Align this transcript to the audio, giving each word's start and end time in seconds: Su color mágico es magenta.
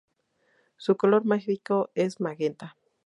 Su 0.77 0.97
color 0.97 1.25
mágico 1.25 1.91
es 1.93 2.19
magenta. 2.19 2.75